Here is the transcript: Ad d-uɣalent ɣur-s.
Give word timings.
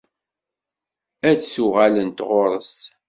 Ad 1.29 1.37
d-uɣalent 1.41 2.19
ɣur-s. 2.29 2.75